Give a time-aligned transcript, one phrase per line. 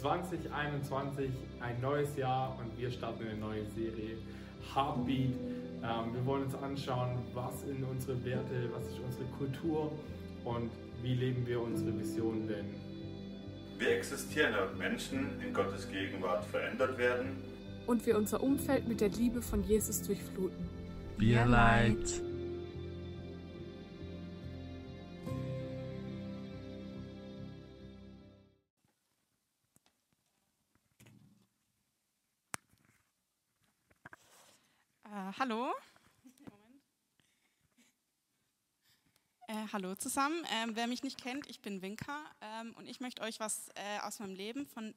[0.00, 4.18] 2021, ein neues Jahr und wir starten eine neue Serie
[4.74, 5.30] Heartbeat.
[5.82, 9.92] Ähm, wir wollen uns anschauen, was sind unsere Werte, was ist unsere Kultur
[10.44, 10.70] und
[11.02, 12.66] wie leben wir unsere Vision denn.
[13.78, 17.36] Wir existieren, damit Menschen in Gottes Gegenwart verändert werden
[17.86, 20.68] und wir unser Umfeld mit der Liebe von Jesus durchfluten.
[21.18, 22.22] Wir Light.
[35.38, 35.72] Hallo.
[39.48, 40.44] Äh, hallo zusammen.
[40.52, 44.00] Ähm, wer mich nicht kennt, ich bin Winka ähm, und ich möchte euch was äh,
[44.02, 44.94] aus meinem Leben von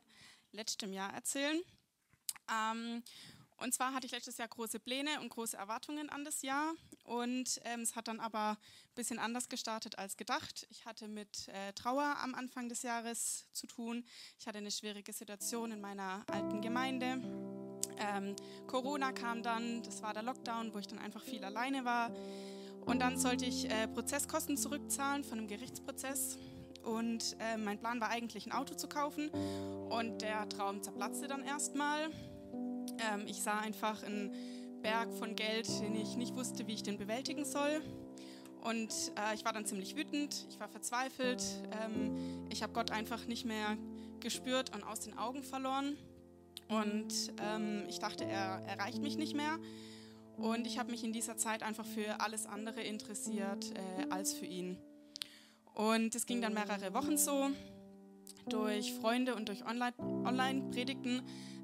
[0.51, 1.61] letztem Jahr erzählen.
[2.49, 3.03] Ähm,
[3.57, 7.59] und zwar hatte ich letztes Jahr große Pläne und große Erwartungen an das Jahr und
[7.65, 10.65] ähm, es hat dann aber ein bisschen anders gestartet als gedacht.
[10.69, 14.05] Ich hatte mit äh, Trauer am Anfang des Jahres zu tun.
[14.39, 17.48] Ich hatte eine schwierige Situation in meiner alten Gemeinde.
[17.99, 18.35] Ähm,
[18.67, 22.11] Corona kam dann, das war der Lockdown, wo ich dann einfach viel alleine war.
[22.85, 26.37] Und dann sollte ich äh, Prozesskosten zurückzahlen von einem Gerichtsprozess.
[26.83, 29.29] Und äh, mein Plan war eigentlich, ein Auto zu kaufen.
[29.89, 32.09] Und der Traum zerplatzte dann erstmal.
[33.13, 34.33] Ähm, ich sah einfach einen
[34.81, 37.81] Berg von Geld, den ich nicht wusste, wie ich den bewältigen soll.
[38.61, 41.43] Und äh, ich war dann ziemlich wütend, ich war verzweifelt.
[41.83, 43.77] Ähm, ich habe Gott einfach nicht mehr
[44.19, 45.97] gespürt und aus den Augen verloren.
[46.69, 49.57] Und ähm, ich dachte, er erreicht mich nicht mehr.
[50.37, 54.45] Und ich habe mich in dieser Zeit einfach für alles andere interessiert äh, als für
[54.45, 54.77] ihn.
[55.73, 57.49] Und es ging dann mehrere Wochen so.
[58.47, 61.21] Durch Freunde und durch Online-Predigten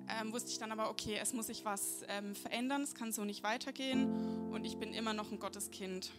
[0.09, 3.23] ähm, wusste ich dann aber, okay, es muss sich was ähm, verändern, es kann so
[3.23, 6.11] nicht weitergehen und ich bin immer noch ein Gotteskind.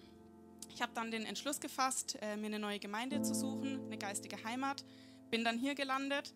[0.75, 4.43] Ich habe dann den Entschluss gefasst, äh, mir eine neue Gemeinde zu suchen, eine geistige
[4.45, 4.85] Heimat,
[5.31, 6.35] bin dann hier gelandet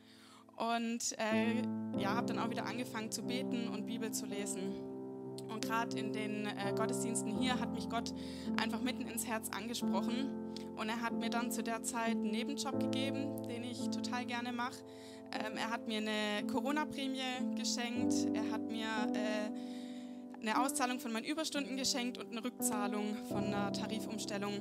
[0.60, 1.62] und äh,
[1.98, 4.74] ja, habe dann auch wieder angefangen zu beten und Bibel zu lesen.
[5.48, 8.12] Und gerade in den äh, Gottesdiensten hier hat mich Gott
[8.60, 10.28] einfach mitten ins Herz angesprochen.
[10.76, 14.52] Und er hat mir dann zu der Zeit einen Nebenjob gegeben, den ich total gerne
[14.52, 14.76] mache.
[15.32, 18.14] Ähm, er hat mir eine Corona-Prämie geschenkt.
[18.34, 23.72] Er hat mir äh, eine Auszahlung von meinen Überstunden geschenkt und eine Rückzahlung von einer
[23.72, 24.60] Tarifumstellung.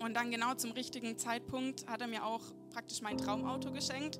[0.00, 4.18] Und dann genau zum richtigen Zeitpunkt hat er mir auch praktisch mein Traumauto geschenkt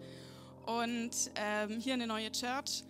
[0.67, 2.85] und ähm, hier eine neue Church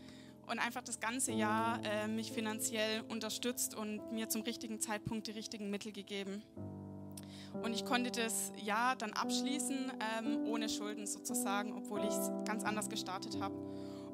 [0.47, 5.33] und einfach das ganze Jahr äh, mich finanziell unterstützt und mir zum richtigen Zeitpunkt die
[5.33, 6.43] richtigen Mittel gegeben.
[7.62, 12.65] Und ich konnte das Jahr dann abschließen, ähm, ohne Schulden sozusagen, obwohl ich es ganz
[12.65, 13.55] anders gestartet habe.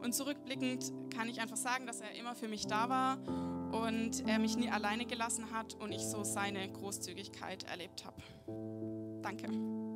[0.03, 3.19] Und zurückblickend kann ich einfach sagen, dass er immer für mich da war
[3.73, 8.23] und er mich nie alleine gelassen hat und ich so seine Großzügigkeit erlebt habe.
[9.23, 9.88] Danke.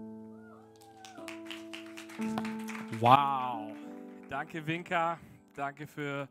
[3.01, 3.73] Wow.
[4.29, 5.19] Danke, Winka.
[5.55, 6.29] Danke für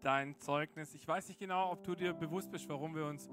[0.00, 0.94] dein Zeugnis.
[0.94, 3.28] Ich weiß nicht genau, ob du dir bewusst bist, warum wir uns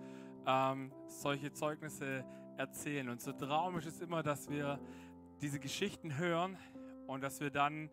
[0.46, 2.24] ähm, solche Zeugnisse
[2.58, 3.10] erzählen.
[3.10, 4.80] Und so Traum ist es immer, dass wir
[5.42, 6.58] diese Geschichten hören
[7.08, 7.90] und dass wir dann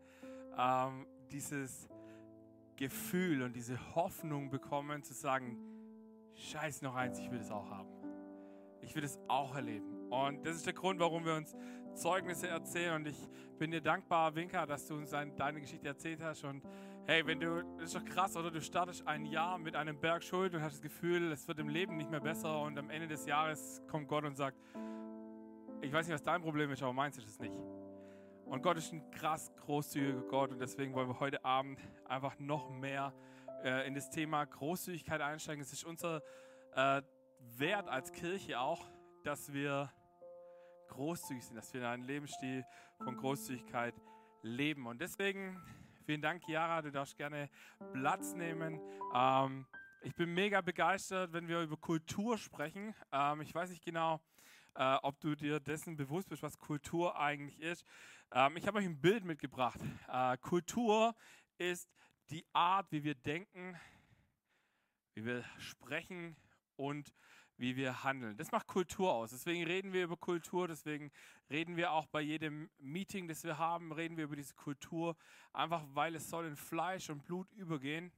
[0.59, 1.89] ähm, dieses
[2.77, 5.57] Gefühl und diese Hoffnung bekommen, zu sagen,
[6.35, 7.89] scheiß noch eins, ich will das auch haben.
[8.81, 10.11] Ich will das auch erleben.
[10.11, 11.55] Und das ist der Grund, warum wir uns
[11.95, 12.97] Zeugnisse erzählen.
[12.97, 13.17] Und ich
[13.59, 16.45] bin dir dankbar, Winka, dass du uns deine Geschichte erzählt hast.
[16.45, 16.63] Und
[17.07, 18.51] hey, wenn du, das ist doch krass, oder?
[18.51, 21.69] Du startest ein Jahr mit einem Berg Schuld und hast das Gefühl, es wird im
[21.69, 24.59] Leben nicht mehr besser und am Ende des Jahres kommt Gott und sagt,
[25.81, 27.57] ich weiß nicht, was dein Problem ist, aber meins ist es nicht.
[28.47, 32.71] Und Gott ist ein krass großzügiger Gott und deswegen wollen wir heute Abend einfach noch
[32.71, 33.13] mehr
[33.65, 35.63] äh, in das Thema Großzügigkeit einsteigen.
[35.63, 36.23] Es ist unser
[36.75, 37.03] äh,
[37.57, 38.91] Wert als Kirche auch,
[39.25, 39.91] dass wir
[40.89, 42.65] großzügig sind, dass wir einen Lebensstil
[43.03, 43.95] von Großzügigkeit
[44.43, 44.87] leben.
[44.87, 45.61] Und deswegen
[46.05, 46.83] Vielen Dank, Chiara.
[46.83, 47.49] Du darfst gerne
[47.93, 48.81] Platz nehmen.
[49.15, 49.67] Ähm,
[50.03, 52.93] ich bin mega begeistert, wenn wir über Kultur sprechen.
[53.13, 54.21] Ähm, ich weiß nicht genau,
[54.75, 57.85] äh, ob du dir dessen bewusst bist, was Kultur eigentlich ist.
[58.33, 59.79] Ähm, ich habe euch ein Bild mitgebracht.
[60.09, 61.15] Äh, Kultur
[61.57, 61.89] ist
[62.31, 63.79] die Art, wie wir denken,
[65.15, 66.37] wie wir sprechen
[66.75, 67.15] und
[67.63, 68.37] wie wir handeln.
[68.37, 69.31] Das macht Kultur aus.
[69.31, 71.13] Deswegen reden wir über Kultur, deswegen
[71.49, 75.17] reden wir auch bei jedem Meeting, das wir haben, reden wir über diese Kultur,
[75.53, 78.11] einfach weil es soll in Fleisch und Blut übergehen.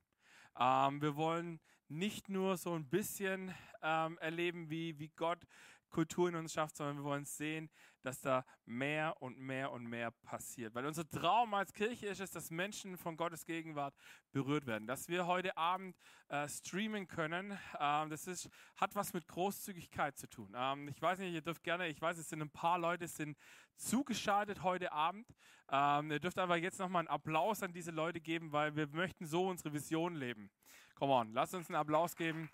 [0.58, 5.46] Ähm, wir wollen nicht nur so ein bisschen ähm, erleben, wie, wie Gott
[5.94, 7.70] Kultur in uns schafft, sondern wir wollen sehen,
[8.02, 10.74] dass da mehr und mehr und mehr passiert.
[10.74, 13.94] Weil unser Traum als Kirche ist es, dass Menschen von Gottes Gegenwart
[14.32, 14.88] berührt werden.
[14.88, 15.96] Dass wir heute Abend
[16.28, 20.52] äh, streamen können, ähm, das ist, hat was mit Großzügigkeit zu tun.
[20.56, 23.38] Ähm, ich weiß nicht, ihr dürft gerne, ich weiß, es sind ein paar Leute, sind
[23.76, 25.28] zugeschaltet heute Abend.
[25.70, 29.26] Ähm, ihr dürft aber jetzt nochmal einen Applaus an diese Leute geben, weil wir möchten
[29.26, 30.50] so unsere Vision leben.
[30.96, 32.50] Come on, lasst uns einen Applaus geben.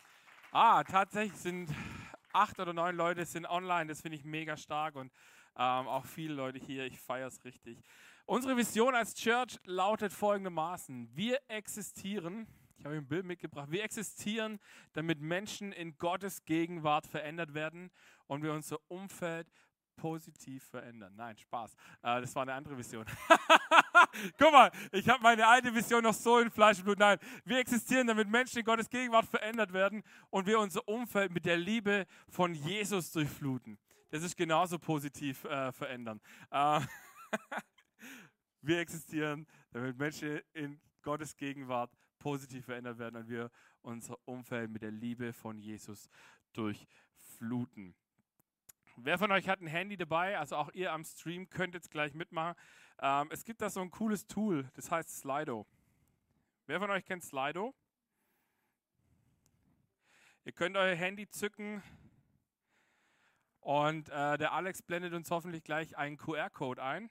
[0.52, 1.70] Ah, tatsächlich sind
[2.32, 3.86] acht oder neun Leute sind online.
[3.86, 5.12] Das finde ich mega stark und
[5.56, 6.86] ähm, auch viele Leute hier.
[6.86, 7.82] Ich feiere es richtig.
[8.26, 12.46] Unsere Vision als Church lautet folgendermaßen: Wir existieren.
[12.78, 13.70] Ich habe ein Bild mitgebracht.
[13.70, 14.58] Wir existieren,
[14.94, 17.90] damit Menschen in Gottes Gegenwart verändert werden
[18.26, 19.46] und wir unser Umfeld
[19.96, 21.14] positiv verändern.
[21.14, 21.74] Nein, Spaß.
[22.02, 23.04] Äh, das war eine andere Vision.
[24.38, 26.98] Guck mal, ich habe meine alte Vision noch so in Fleisch und Blut.
[26.98, 31.44] Nein, wir existieren, damit Menschen in Gottes Gegenwart verändert werden und wir unser Umfeld mit
[31.44, 33.78] der Liebe von Jesus durchfluten.
[34.10, 36.20] Das ist genauso positiv äh, verändern.
[36.50, 36.80] Äh,
[38.62, 43.50] wir existieren, damit Menschen in Gottes Gegenwart positiv verändert werden und wir
[43.82, 46.08] unser Umfeld mit der Liebe von Jesus
[46.52, 47.94] durchfluten.
[48.96, 50.38] Wer von euch hat ein Handy dabei?
[50.38, 52.54] Also auch ihr am Stream könnt jetzt gleich mitmachen.
[53.02, 55.66] Ähm, es gibt da so ein cooles Tool, das heißt Slido.
[56.66, 57.74] Wer von euch kennt Slido?
[60.44, 61.82] Ihr könnt euer Handy zücken
[63.60, 67.08] und äh, der Alex blendet uns hoffentlich gleich einen QR-Code ein.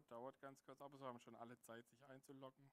[0.00, 2.70] Dauert ganz kurz, aber so haben schon alle Zeit, sich einzuloggen.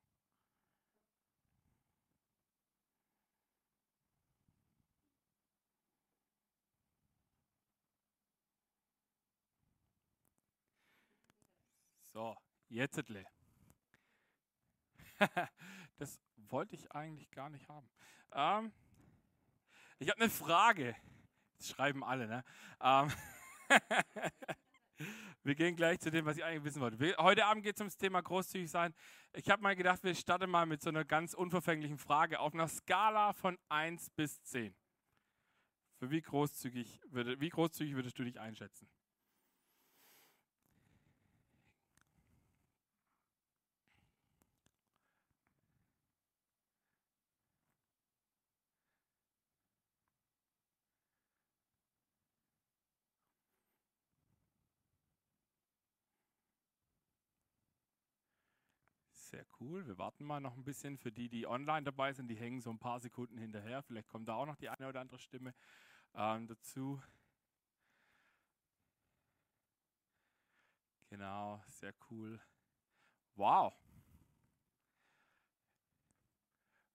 [12.14, 12.36] So,
[12.70, 13.04] jetzt.
[15.98, 17.90] das wollte ich eigentlich gar nicht haben.
[18.32, 18.72] Ähm,
[20.00, 20.96] ich habe eine Frage.
[21.58, 22.44] Das schreiben alle, ne?
[22.82, 23.12] Ähm,
[25.44, 27.16] wir gehen gleich zu dem, was ich eigentlich wissen wollte.
[27.18, 28.94] Heute Abend geht es ums Thema großzügig sein.
[29.34, 32.68] Ich habe mal gedacht, wir starten mal mit so einer ganz unverfänglichen Frage auf einer
[32.68, 34.76] Skala von 1 bis 10.
[36.00, 38.90] Für wie großzügig, würde, wie großzügig würdest du dich einschätzen?
[59.30, 59.86] Sehr cool.
[59.86, 62.30] Wir warten mal noch ein bisschen für die, die online dabei sind.
[62.30, 63.84] Die hängen so ein paar Sekunden hinterher.
[63.84, 65.54] Vielleicht kommt da auch noch die eine oder andere Stimme
[66.16, 67.00] ähm, dazu.
[71.12, 72.42] Genau, sehr cool.
[73.36, 73.76] Wow.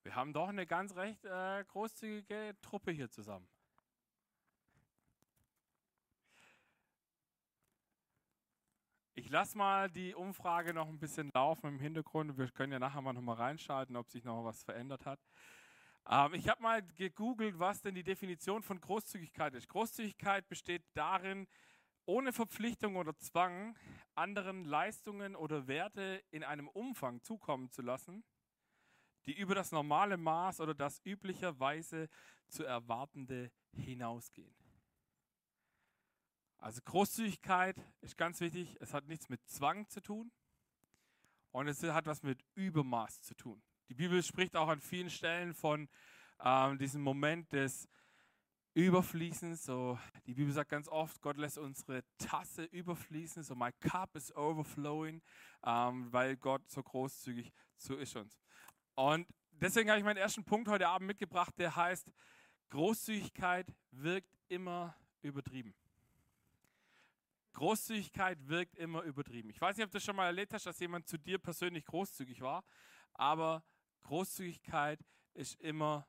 [0.03, 3.47] Wir haben doch eine ganz recht äh, großzügige Truppe hier zusammen.
[9.35, 12.39] Lasse mal die Umfrage noch ein bisschen laufen im Hintergrund.
[12.39, 15.19] Wir können ja nachher mal noch mal reinschalten, ob sich noch was verändert hat.
[16.09, 19.67] Ähm, ich habe mal gegoogelt, was denn die Definition von Großzügigkeit ist.
[19.67, 21.49] Großzügigkeit besteht darin,
[22.07, 23.77] ohne Verpflichtung oder Zwang
[24.15, 28.23] anderen Leistungen oder Werte in einem Umfang zukommen zu lassen,
[29.27, 32.09] die über das normale Maß oder das üblicherweise
[32.47, 34.63] zu erwartende hinausgehen.
[36.64, 38.75] Also Großzügigkeit ist ganz wichtig.
[38.81, 40.33] Es hat nichts mit Zwang zu tun
[41.50, 43.62] und es hat was mit Übermaß zu tun.
[43.90, 45.90] Die Bibel spricht auch an vielen Stellen von
[46.42, 47.87] ähm, diesem Moment des
[48.73, 49.62] Überfließens.
[49.62, 53.42] So, die Bibel sagt ganz oft, Gott lässt unsere Tasse überfließen.
[53.42, 55.21] So, my cup is overflowing,
[55.66, 58.40] ähm, weil Gott so großzügig zu ist uns.
[58.94, 62.11] Und deswegen habe ich meinen ersten Punkt heute Abend mitgebracht, der heißt,
[62.71, 65.75] Großzügigkeit wirkt immer übertrieben.
[67.54, 69.49] Großzügigkeit wirkt immer übertrieben.
[69.50, 72.40] Ich weiß nicht, ob du schon mal erlebt hast, dass jemand zu dir persönlich großzügig
[72.40, 72.64] war,
[73.12, 73.64] aber
[74.02, 75.00] Großzügigkeit
[75.34, 76.06] ist immer,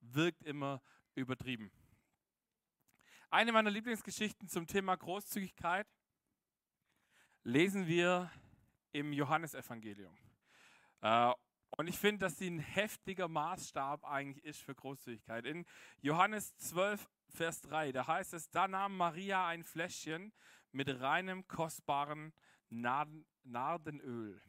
[0.00, 0.80] wirkt immer
[1.14, 1.70] übertrieben.
[3.30, 5.86] Eine meiner Lieblingsgeschichten zum Thema Großzügigkeit
[7.42, 8.30] lesen wir
[8.92, 10.16] im Johannesevangelium.
[11.02, 11.32] Äh,
[11.76, 15.44] und ich finde, dass sie ein heftiger Maßstab eigentlich ist für Großzügigkeit.
[15.44, 15.66] In
[16.00, 20.32] Johannes 12, Vers 3, da heißt es, da nahm Maria ein Fläschchen
[20.72, 22.32] mit reinem, kostbaren
[22.70, 24.40] Nardenöl,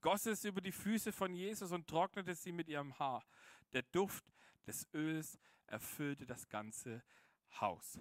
[0.00, 3.24] goss es über die Füße von Jesus und trocknete sie mit ihrem Haar.
[3.72, 4.24] Der Duft
[4.66, 7.02] des Öls erfüllte das ganze
[7.60, 7.98] Haus.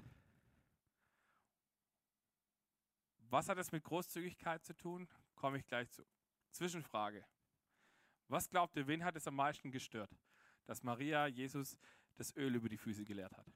[3.30, 5.08] Was hat das mit Großzügigkeit zu tun?
[5.36, 6.04] Komme ich gleich zu.
[6.50, 7.24] Zwischenfrage.
[8.28, 10.12] Was glaubt ihr, wen hat es am meisten gestört,
[10.66, 11.78] dass Maria Jesus
[12.16, 13.48] das Öl über die Füße geleert hat?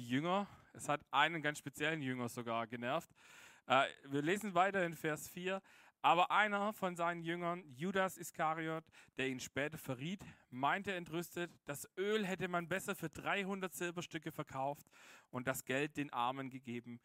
[0.00, 3.10] Jünger, es hat einen ganz speziellen Jünger sogar genervt.
[3.66, 5.62] Äh, wir lesen weiter in Vers 4.
[6.02, 8.84] Aber einer von seinen Jüngern, Judas Iskariot,
[9.18, 14.86] der ihn später verriet, meinte entrüstet, das Öl hätte man besser für 300 Silberstücke verkauft
[15.30, 17.00] und das Geld den Armen gegeben.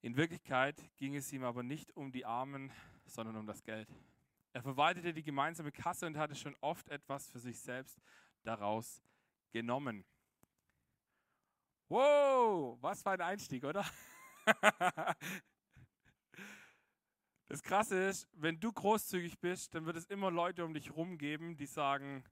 [0.00, 2.72] In Wirklichkeit ging es ihm aber nicht um die Armen,
[3.04, 3.88] sondern um das Geld.
[4.54, 8.00] Er verwaltete die gemeinsame Kasse und hatte schon oft etwas für sich selbst
[8.42, 9.02] daraus
[9.50, 10.06] genommen.
[11.88, 13.84] Wow, was für ein Einstieg, oder?
[17.50, 21.16] Das Krasse ist, wenn du großzügig bist, dann wird es immer Leute um dich herum
[21.16, 22.22] geben, die sagen,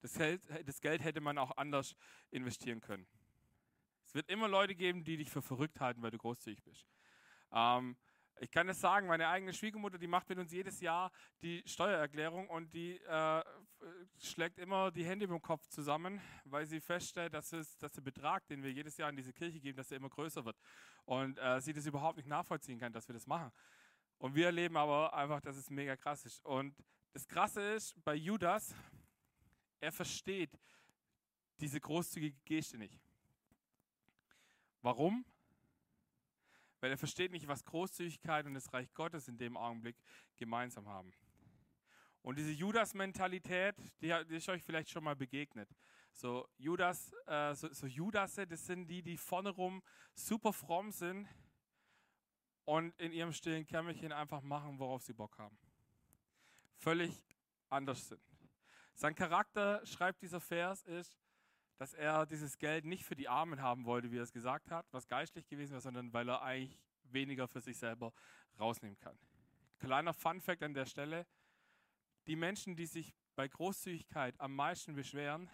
[0.00, 1.94] das Geld, das Geld hätte man auch anders
[2.30, 3.06] investieren können.
[4.06, 6.86] Es wird immer Leute geben, die dich für verrückt halten, weil du großzügig bist.
[7.52, 7.98] Ähm,
[8.38, 11.10] ich kann es sagen, meine eigene Schwiegermutter, die macht mit uns jedes Jahr
[11.42, 13.44] die Steuererklärung und die äh,
[14.18, 18.46] schlägt immer die Hände im Kopf zusammen, weil sie feststellt, dass, es, dass der Betrag,
[18.48, 20.56] den wir jedes Jahr in diese Kirche geben, dass er immer größer wird.
[21.04, 23.50] Und äh, sie das überhaupt nicht nachvollziehen kann, dass wir das machen.
[24.18, 26.44] Und wir erleben aber einfach, dass es mega krass ist.
[26.44, 26.74] Und
[27.12, 28.74] das Krasse ist, bei Judas,
[29.80, 30.58] er versteht
[31.58, 33.00] diese großzügige Geste nicht.
[34.82, 35.24] Warum?
[36.86, 39.96] Weil er versteht nicht, was Großzügigkeit und das Reich Gottes in dem Augenblick
[40.36, 41.12] gemeinsam haben.
[42.22, 45.68] Und diese Judas-Mentalität, die, die, ist euch vielleicht schon mal begegnet.
[46.12, 49.82] So Judas, äh, so, so Judasse, das sind die, die vorne rum
[50.14, 51.26] super fromm sind
[52.66, 55.58] und in ihrem stillen Kämmerchen einfach machen, worauf sie Bock haben.
[56.76, 57.20] Völlig
[57.68, 58.22] anders sind.
[58.94, 61.18] Sein Charakter, schreibt dieser Vers, ist,
[61.76, 64.86] dass er dieses Geld nicht für die Armen haben wollte, wie er es gesagt hat,
[64.92, 68.12] was geistlich gewesen wäre, sondern weil er eigentlich weniger für sich selber
[68.58, 69.18] rausnehmen kann.
[69.78, 71.26] Kleiner Fun fact an der Stelle,
[72.26, 75.50] die Menschen, die sich bei Großzügigkeit am meisten beschweren,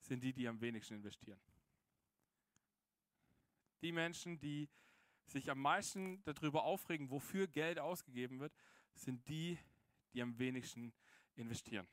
[0.00, 1.40] sind die, die am wenigsten investieren.
[3.80, 4.68] Die Menschen, die
[5.26, 8.52] sich am meisten darüber aufregen, wofür Geld ausgegeben wird,
[8.94, 9.58] sind die,
[10.12, 10.92] die am wenigsten
[11.36, 11.86] investieren.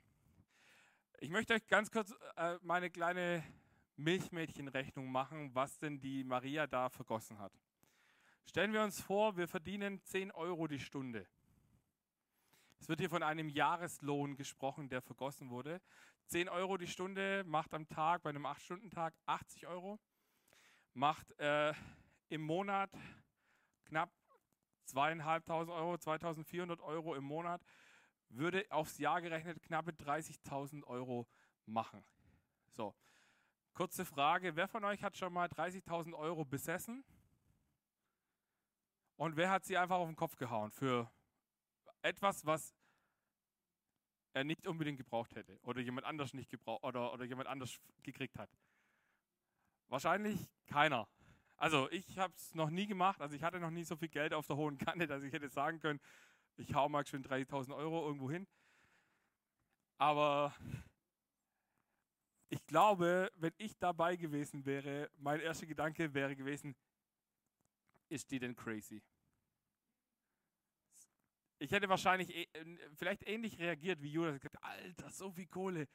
[1.21, 3.43] Ich möchte euch ganz kurz äh, meine kleine
[3.97, 7.51] Milchmädchenrechnung machen, was denn die Maria da vergossen hat.
[8.45, 11.27] Stellen wir uns vor, wir verdienen 10 Euro die Stunde.
[12.79, 15.81] Es wird hier von einem Jahreslohn gesprochen, der vergossen wurde.
[16.27, 19.99] 10 Euro die Stunde macht am Tag, bei einem 8-Stunden-Tag 80 Euro.
[20.93, 21.73] Macht äh,
[22.29, 22.91] im Monat
[23.83, 24.09] knapp
[24.87, 27.61] 2.500 Euro, 2.400 Euro im Monat
[28.29, 31.27] würde aufs Jahr gerechnet knappe 30.000 Euro
[31.65, 32.03] machen.
[32.71, 32.95] So,
[33.73, 37.03] kurze Frage, wer von euch hat schon mal 30.000 Euro besessen?
[39.15, 41.11] Und wer hat sie einfach auf den Kopf gehauen für
[42.01, 42.73] etwas, was
[44.31, 48.37] er nicht unbedingt gebraucht hätte oder jemand anders nicht gebraucht oder, oder jemand anders gekriegt
[48.37, 48.49] hat?
[49.87, 51.09] Wahrscheinlich keiner.
[51.57, 54.33] Also ich habe es noch nie gemacht, also ich hatte noch nie so viel Geld
[54.33, 55.99] auf der hohen Kante, dass ich hätte sagen können,
[56.59, 58.47] ich hau mal schön 30.000 Euro irgendwo hin.
[59.97, 60.53] Aber
[62.49, 66.75] ich glaube, wenn ich dabei gewesen wäre, mein erster Gedanke wäre gewesen,
[68.09, 69.01] ist die denn crazy?
[71.59, 72.47] Ich hätte wahrscheinlich äh,
[72.95, 74.39] vielleicht ähnlich reagiert wie Judas.
[74.61, 75.87] Alter, so viel Kohle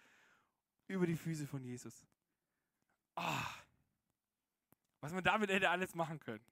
[0.87, 2.07] über die Füße von Jesus.
[3.17, 3.55] Ah,
[5.01, 6.45] was man damit hätte alles machen können.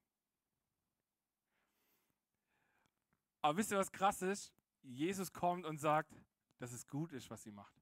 [3.42, 4.52] Aber wisst ihr, was krass ist?
[4.82, 6.14] Jesus kommt und sagt,
[6.58, 7.74] dass es gut ist, was sie macht.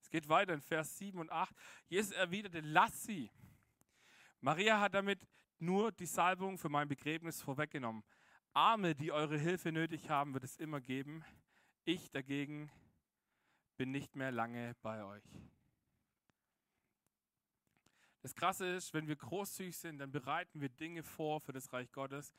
[0.00, 1.54] Es geht weiter in Vers 7 und 8.
[1.88, 3.30] Jesus erwiderte, lass sie.
[4.40, 5.26] Maria hat damit
[5.58, 8.04] nur die Salbung für mein Begräbnis vorweggenommen.
[8.52, 11.24] Arme, die eure Hilfe nötig haben, wird es immer geben.
[11.84, 12.70] Ich dagegen
[13.76, 15.24] bin nicht mehr lange bei euch.
[18.22, 21.92] Das Krasse ist, wenn wir großzügig sind, dann bereiten wir Dinge vor für das Reich
[21.92, 22.34] Gottes,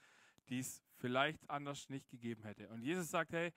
[0.50, 2.70] die es vielleicht anders nicht gegeben hätte.
[2.70, 3.54] Und Jesus sagt, hey,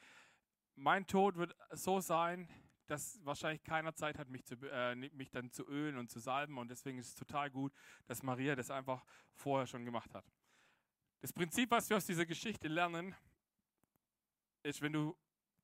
[0.74, 2.48] mein Tod wird so sein,
[2.86, 6.58] dass wahrscheinlich keiner Zeit hat, mich, zu, äh, mich dann zu ölen und zu salben.
[6.58, 7.72] Und deswegen ist es total gut,
[8.06, 10.24] dass Maria das einfach vorher schon gemacht hat.
[11.20, 13.14] Das Prinzip, was wir aus dieser Geschichte lernen,
[14.62, 15.16] ist, wenn du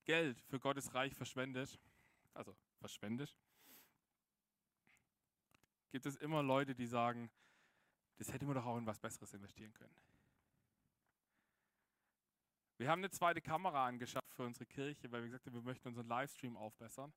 [0.04, 1.80] Geld für Gottes Reich verschwendest,
[2.32, 3.36] also verschwendest,
[5.90, 7.30] gibt es immer Leute, die sagen,
[8.18, 9.94] das hätte man doch auch in was Besseres investieren können.
[12.78, 15.88] Wir haben eine zweite Kamera angeschafft für unsere Kirche, weil wir gesagt haben, wir möchten
[15.88, 17.12] unseren Livestream aufbessern.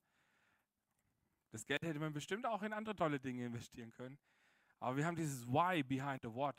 [1.52, 4.18] Das Geld hätte man bestimmt auch in andere tolle Dinge investieren können.
[4.80, 6.56] Aber wir haben dieses Why behind the What.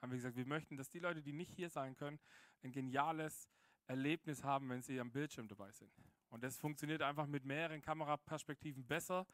[0.00, 2.20] Haben wir gesagt, wir möchten, dass die Leute, die nicht hier sein können,
[2.62, 3.48] ein geniales
[3.86, 5.92] Erlebnis haben, wenn sie am Bildschirm dabei sind.
[6.28, 9.26] Und das funktioniert einfach mit mehreren Kameraperspektiven besser,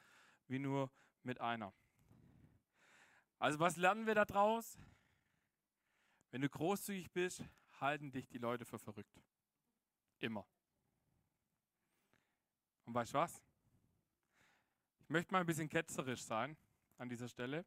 [0.47, 0.91] wie nur
[1.23, 1.75] mit einer.
[3.39, 4.79] Also was lernen wir daraus?
[6.31, 7.43] Wenn du großzügig bist,
[7.83, 9.21] halten dich die Leute für verrückt.
[10.21, 10.47] Immer.
[12.85, 13.43] Und weißt du was?
[15.01, 16.57] Ich möchte mal ein bisschen ketzerisch sein
[16.97, 17.67] an dieser Stelle.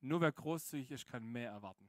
[0.00, 1.88] Nur wer großzügig ist, kann mehr erwarten.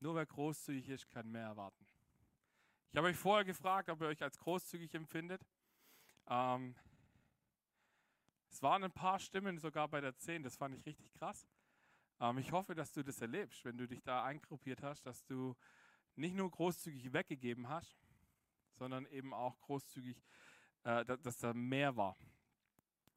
[0.00, 1.86] Nur wer großzügig ist, kann mehr erwarten.
[2.90, 5.46] Ich habe euch vorher gefragt, ob ihr euch als großzügig empfindet.
[6.26, 6.74] Ähm,
[8.50, 11.46] es waren ein paar Stimmen sogar bei der 10, das fand ich richtig krass.
[12.20, 15.56] Ähm, ich hoffe, dass du das erlebst, wenn du dich da eingruppiert hast, dass du
[16.16, 17.96] nicht nur großzügig weggegeben hast,
[18.72, 20.22] sondern eben auch großzügig,
[20.84, 22.16] äh, dass, da mehr war.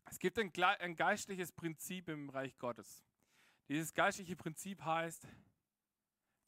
[0.06, 3.04] Es gibt ein, ein geistliches Prinzip im Reich Gottes.
[3.70, 5.28] Dieses geistliche Prinzip heißt,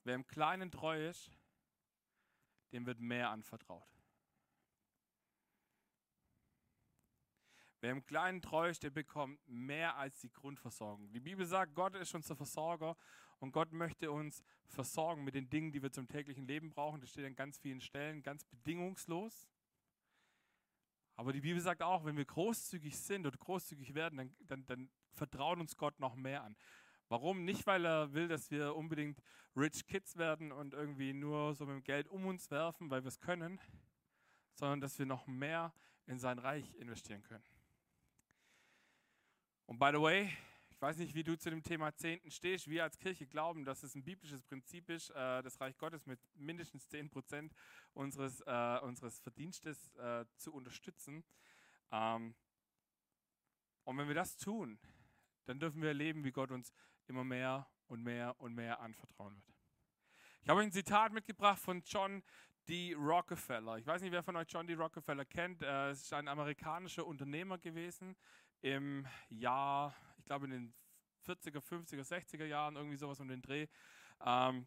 [0.03, 1.31] wer im Kleinen treu ist,
[2.71, 3.92] dem wird mehr anvertraut.
[7.83, 11.11] Wer im Kleinen treu ist, der bekommt mehr als die Grundversorgung.
[11.11, 12.95] Die Bibel sagt, Gott ist unser Versorger
[13.39, 17.01] und Gott möchte uns versorgen mit den Dingen, die wir zum täglichen Leben brauchen.
[17.01, 19.49] Das steht an ganz vielen Stellen, ganz bedingungslos.
[21.17, 24.89] Aber die Bibel sagt auch, wenn wir großzügig sind oder großzügig werden, dann, dann, dann
[25.11, 26.55] vertraut uns Gott noch mehr an.
[27.09, 27.43] Warum?
[27.43, 29.21] Nicht, weil er will, dass wir unbedingt
[29.57, 33.09] Rich Kids werden und irgendwie nur so mit dem Geld um uns werfen, weil wir
[33.09, 33.59] es können,
[34.53, 35.73] sondern dass wir noch mehr
[36.05, 37.43] in sein Reich investieren können.
[39.65, 40.29] Und by the way,
[40.69, 42.69] ich weiß nicht, wie du zu dem Thema Zehnten stehst.
[42.69, 46.19] Wir als Kirche glauben, dass es ein biblisches Prinzip ist, äh, das Reich Gottes mit
[46.35, 47.53] mindestens 10 Prozent
[47.93, 51.23] unseres, äh, unseres Verdienstes äh, zu unterstützen.
[51.91, 52.35] Ähm,
[53.85, 54.77] und wenn wir das tun,
[55.45, 56.73] dann dürfen wir erleben, wie Gott uns
[57.07, 59.57] immer mehr und mehr und mehr anvertrauen wird.
[60.41, 62.21] Ich habe ein Zitat mitgebracht von John
[62.67, 62.93] D.
[62.93, 63.77] Rockefeller.
[63.77, 64.73] Ich weiß nicht, wer von euch John D.
[64.73, 65.61] Rockefeller kennt.
[65.61, 68.15] Er ist ein amerikanischer Unternehmer gewesen,
[68.63, 70.73] im Jahr, ich glaube in den
[71.27, 73.67] 40er, 50er, 60er Jahren, irgendwie sowas um den Dreh.
[74.25, 74.65] Ähm,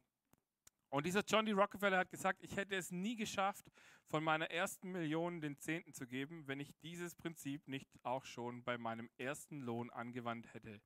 [0.91, 1.53] und dieser John D.
[1.53, 3.71] Rockefeller hat gesagt, ich hätte es nie geschafft,
[4.07, 8.63] von meiner ersten Million den Zehnten zu geben, wenn ich dieses Prinzip nicht auch schon
[8.63, 10.81] bei meinem ersten Lohn angewandt hätte.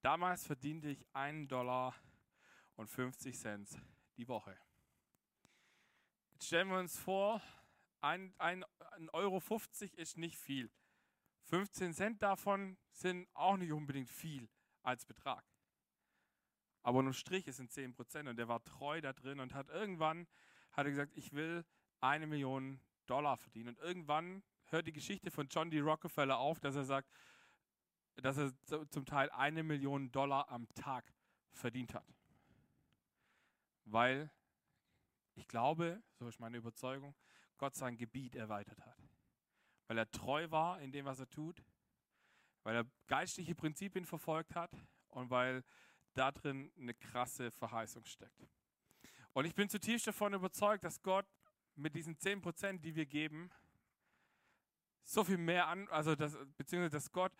[0.00, 1.94] Damals verdiente ich einen Dollar
[2.76, 3.68] und 50 Cent
[4.16, 4.56] die Woche.
[6.30, 7.42] Jetzt stellen wir uns vor,
[8.00, 10.70] ein, ein, ein Euro 50 ist nicht viel.
[11.52, 14.48] 15 Cent davon sind auch nicht unbedingt viel
[14.82, 15.44] als Betrag.
[16.82, 19.68] Aber unterm Strich ist es 10 Prozent und der war treu da drin und hat
[19.68, 20.26] irgendwann
[20.70, 21.66] hat er gesagt, ich will
[22.00, 23.76] eine Million Dollar verdienen.
[23.76, 25.80] Und irgendwann hört die Geschichte von John D.
[25.80, 27.12] Rockefeller auf, dass er sagt,
[28.16, 28.54] dass er
[28.88, 31.12] zum Teil eine Million Dollar am Tag
[31.50, 32.06] verdient hat.
[33.84, 34.30] Weil
[35.34, 37.14] ich glaube, so ist meine Überzeugung,
[37.58, 39.01] Gott sein Gebiet erweitert hat
[39.92, 41.62] weil er treu war in dem, was er tut,
[42.62, 44.70] weil er geistliche Prinzipien verfolgt hat
[45.08, 45.62] und weil
[46.14, 48.48] da drin eine krasse Verheißung steckt.
[49.34, 51.26] Und ich bin zutiefst davon überzeugt, dass Gott
[51.74, 53.50] mit diesen 10%, die wir geben,
[55.02, 57.34] so viel mehr an, also das, beziehungsweise dass Gott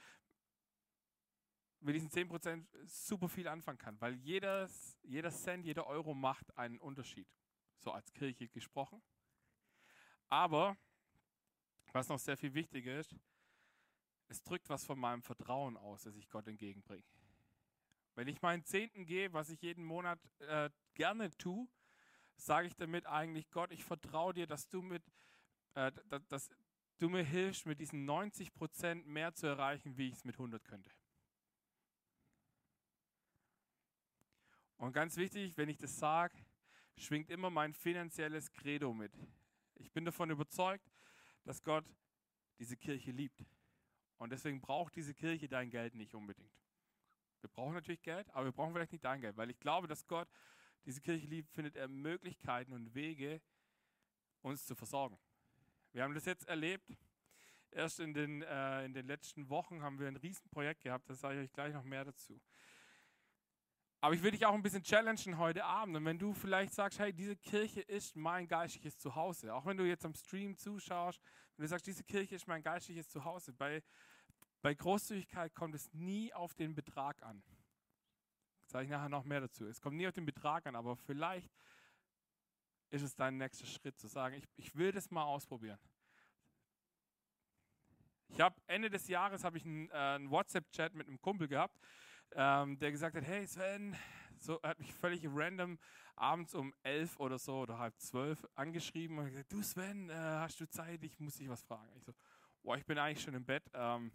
[1.81, 6.79] mit diesen 10% super viel anfangen kann, weil jedes, jeder Cent, jeder Euro macht einen
[6.81, 7.33] Unterschied,
[7.79, 9.03] so als Kirche gesprochen.
[10.29, 10.77] Aber
[11.95, 13.15] was noch sehr viel wichtiger ist,
[14.29, 17.05] es drückt was von meinem Vertrauen aus, das ich Gott entgegenbringe.
[18.15, 21.69] Wenn ich meinen Zehnten gehe, was ich jeden Monat äh, gerne tue,
[22.37, 25.03] sage ich damit eigentlich, Gott, ich vertraue dir, dass du, mit,
[25.75, 26.51] äh, dass, dass
[26.99, 30.65] du mir hilfst, mit diesen 90 Prozent mehr zu erreichen, wie ich es mit 100
[30.65, 30.91] könnte.
[34.77, 36.37] Und ganz wichtig, wenn ich das sage,
[36.97, 39.13] schwingt immer mein finanzielles Credo mit.
[39.77, 40.91] Ich bin davon überzeugt,
[41.45, 41.85] dass Gott
[42.59, 43.45] diese Kirche liebt.
[44.19, 46.53] Und deswegen braucht diese Kirche dein Geld nicht unbedingt.
[47.41, 50.07] Wir brauchen natürlich Geld, aber wir brauchen vielleicht nicht dein Geld, weil ich glaube, dass
[50.07, 50.29] Gott
[50.85, 53.41] diese Kirche liebt, findet er Möglichkeiten und Wege,
[54.43, 55.19] uns zu versorgen.
[55.93, 56.97] Wir haben das jetzt erlebt.
[57.71, 61.37] Erst in den, äh, in den letzten Wochen haben wir ein Riesenprojekt gehabt, da sage
[61.37, 62.41] ich euch gleich noch mehr dazu.
[64.05, 65.97] Aber ich will dich auch ein bisschen challengen heute Abend.
[65.97, 69.85] Und wenn du vielleicht sagst, hey, diese Kirche ist mein geistliches Zuhause, auch wenn du
[69.85, 71.23] jetzt am Stream zuschaust,
[71.57, 73.81] wenn du sagst, diese Kirche ist mein geistliches Zuhause, bei,
[74.61, 77.45] bei Großzügigkeit kommt es nie auf den Betrag an.
[78.67, 79.67] Sage ich nachher noch mehr dazu.
[79.67, 81.49] Es kommt nie auf den Betrag an, aber vielleicht
[82.91, 85.79] ist es dein nächster Schritt zu sagen, ich, ich will das mal ausprobieren.
[88.31, 91.79] Ich habe Ende des Jahres habe ich einen, äh, einen WhatsApp-Chat mit einem Kumpel gehabt,
[92.37, 93.97] ähm, der gesagt hat, hey Sven,
[94.39, 95.79] so hat mich völlig random
[96.17, 100.61] abends um elf oder so oder halb zwölf angeschrieben und gesagt, du Sven, äh, hast
[100.61, 101.03] du Zeit?
[101.05, 101.91] Ich muss dich was fragen.
[101.97, 102.13] Ich so,
[102.63, 103.65] boah, ich bin eigentlich schon im Bett.
[103.75, 104.13] Ähm,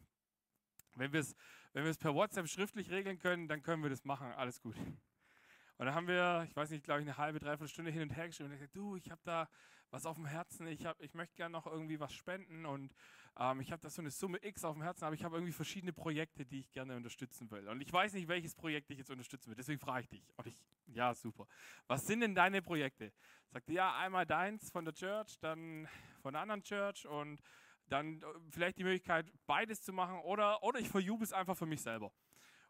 [0.96, 1.36] wenn wir es
[1.74, 4.32] wenn per WhatsApp schriftlich regeln können, dann können wir das machen.
[4.32, 4.76] Alles gut.
[4.78, 8.10] Und dann haben wir, ich weiß nicht, glaube ich, eine halbe, dreiviertel Stunde hin und
[8.10, 9.48] her geschrieben und gesagt, du, ich habe da
[9.90, 12.94] was auf dem Herzen, ich, hab, ich möchte gerne noch irgendwie was spenden und
[13.40, 15.54] ähm, ich habe da so eine Summe X auf dem Herzen, aber ich habe irgendwie
[15.54, 17.68] verschiedene Projekte, die ich gerne unterstützen will.
[17.68, 20.24] Und ich weiß nicht, welches Projekt ich jetzt unterstützen will, deswegen frage ich dich.
[20.36, 20.56] Und ich,
[20.88, 21.48] ja, super.
[21.88, 23.14] Was sind denn deine Projekte?
[23.50, 25.88] Sagte, ja, einmal deins von der Church, dann
[26.22, 27.42] von der anderen Church und
[27.90, 31.66] dann äh, vielleicht die Möglichkeit, beides zu machen oder, oder ich verjubel es einfach für
[31.66, 32.12] mich selber.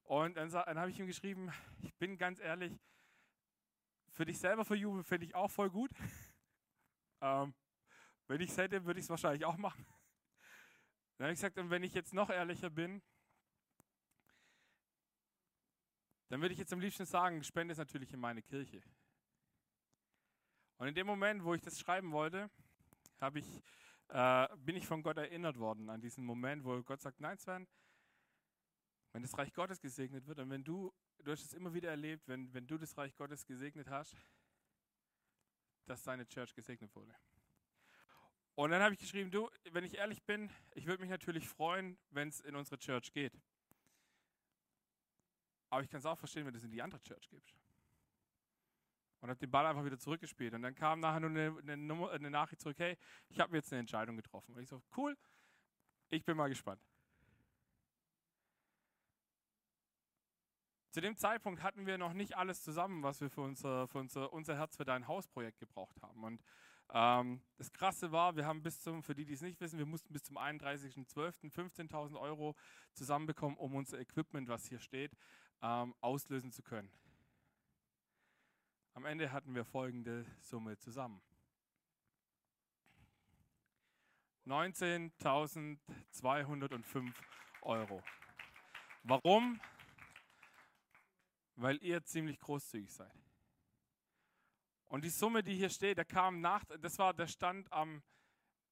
[0.04, 1.52] Und dann, dann habe ich ihm geschrieben,
[1.82, 2.80] ich bin ganz ehrlich,
[4.12, 5.92] für dich selber verjubeln finde ich auch voll gut.
[7.22, 7.54] Ähm,
[8.28, 9.86] wenn ich es hätte, würde ich es wahrscheinlich auch machen.
[11.18, 13.02] Dann habe ich gesagt, und wenn ich jetzt noch ehrlicher bin,
[16.30, 18.82] dann würde ich jetzt am liebsten sagen, spende es natürlich in meine Kirche.
[20.78, 22.52] Und in dem Moment, wo ich das schreiben wollte,
[23.34, 23.64] ich,
[24.10, 27.68] äh, bin ich von Gott erinnert worden an diesen Moment, wo Gott sagt, nein Sven,
[29.14, 32.28] wenn das Reich Gottes gesegnet wird und wenn du, du hast es immer wieder erlebt,
[32.28, 34.16] wenn, wenn du das Reich Gottes gesegnet hast,
[35.90, 37.16] dass seine Church gesegnet wurde.
[38.56, 41.98] Und dann habe ich geschrieben, du, wenn ich ehrlich bin, ich würde mich natürlich freuen,
[42.10, 43.40] wenn es in unsere Church geht.
[45.70, 47.56] Aber ich kann es auch verstehen, wenn du es in die andere Church gibst.
[49.20, 50.54] Und habe den Ball einfach wieder zurückgespielt.
[50.54, 52.98] Und dann kam nachher nur eine, eine, Nummer, eine Nachricht zurück, hey,
[53.30, 54.56] ich habe jetzt eine Entscheidung getroffen.
[54.56, 55.18] Und ich so, cool,
[56.10, 56.82] ich bin mal gespannt.
[60.98, 64.34] Zu dem Zeitpunkt hatten wir noch nicht alles zusammen, was wir für unser, für unser,
[64.34, 66.24] unser Herz für dein Hausprojekt gebraucht haben.
[66.24, 66.42] Und
[66.92, 69.86] ähm, das Krasse war, wir haben bis zum, für die, die es nicht wissen, wir
[69.86, 71.54] mussten bis zum 31.12.
[71.54, 72.56] 15.000 Euro
[72.94, 75.12] zusammenbekommen, um unser Equipment, was hier steht,
[75.62, 76.90] ähm, auslösen zu können.
[78.96, 81.22] Am Ende hatten wir folgende Summe zusammen.
[84.48, 87.14] 19.205
[87.62, 88.02] Euro.
[89.04, 89.62] Warum?
[91.58, 93.12] Weil ihr ziemlich großzügig seid.
[94.86, 98.02] Und die Summe, die hier steht, der kam nach, das war der Stand am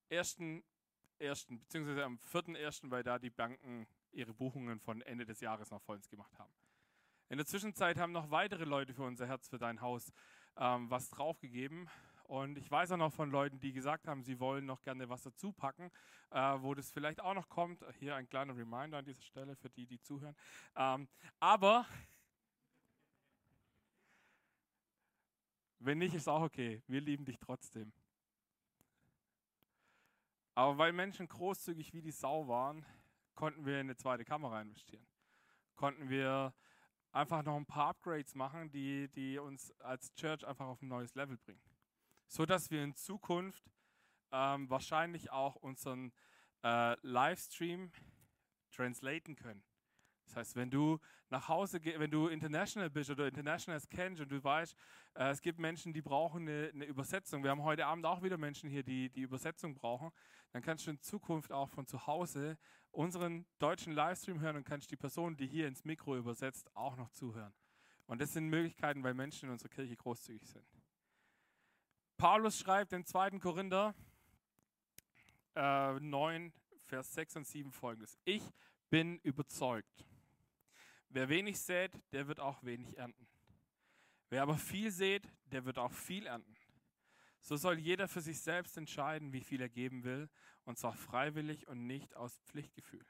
[0.09, 0.63] 1.1.
[1.59, 6.07] beziehungsweise am 4.1., weil da die Banken ihre Buchungen von Ende des Jahres noch vollends
[6.07, 6.53] gemacht haben.
[7.27, 10.13] In der Zwischenzeit haben noch weitere Leute für unser Herz für dein Haus
[10.55, 11.89] ähm, was draufgegeben.
[12.23, 15.23] Und ich weiß auch noch von Leuten, die gesagt haben, sie wollen noch gerne was
[15.23, 15.91] dazu packen,
[16.31, 17.83] äh, wo das vielleicht auch noch kommt.
[17.99, 20.35] Hier ein kleiner Reminder an dieser Stelle für die, die zuhören.
[20.75, 21.07] Ähm,
[21.39, 21.85] aber
[25.79, 26.81] Wenn nicht, ist auch okay.
[26.87, 27.91] Wir lieben dich trotzdem.
[30.55, 32.85] Aber weil Menschen großzügig wie die Sau waren,
[33.35, 35.05] konnten wir in eine zweite Kamera investieren.
[35.75, 36.53] Konnten wir
[37.11, 41.13] einfach noch ein paar Upgrades machen, die, die uns als Church einfach auf ein neues
[41.15, 41.61] Level bringen.
[42.27, 43.69] So dass wir in Zukunft
[44.31, 46.13] ähm, wahrscheinlich auch unseren
[46.63, 47.91] äh, Livestream
[48.71, 49.63] translaten können.
[50.25, 54.29] Das heißt, wenn du nach Hause gehst, wenn du international bist oder Internationals kennst und
[54.31, 54.75] du weißt,
[55.15, 57.43] äh, es gibt Menschen, die brauchen eine, eine, Übersetzung.
[57.43, 60.11] Wir haben heute Abend auch wieder Menschen hier, die die Übersetzung brauchen.
[60.51, 62.57] Dann kannst du in Zukunft auch von zu Hause
[62.91, 67.09] unseren deutschen Livestream hören und kannst die Person, die hier ins Mikro übersetzt, auch noch
[67.09, 67.53] zuhören.
[68.07, 70.65] Und das sind Möglichkeiten, weil Menschen in unserer Kirche großzügig sind.
[72.17, 73.31] Paulus schreibt in 2.
[73.39, 73.93] Korinther
[75.55, 76.53] äh, 9,
[76.85, 78.17] Vers 6 und 7 folgendes.
[78.23, 78.43] Ich
[78.89, 80.05] bin überzeugt
[81.15, 83.25] Wer wenig sät, der wird auch wenig ernten.
[84.27, 86.53] Wer aber viel sät, der wird auch viel ernten.
[87.39, 90.29] So soll jeder für sich selbst entscheiden, wie viel er geben will,
[90.65, 93.05] und zwar freiwillig und nicht aus Pflichtgefühl.